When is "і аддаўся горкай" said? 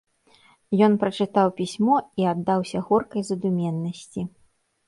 2.23-3.21